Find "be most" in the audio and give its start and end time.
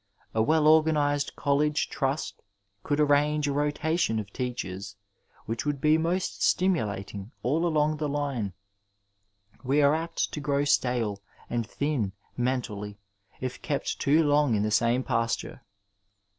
5.79-6.41